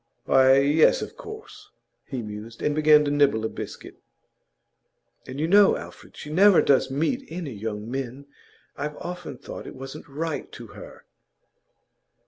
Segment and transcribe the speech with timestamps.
[0.25, 1.69] 'Why yes, of course.'
[2.07, 4.01] He mused, and began to nibble a biscuit.
[5.27, 8.25] 'And you know, Alfred, she never does meet any young men.
[8.75, 11.05] I've often thought it wasn't right to her.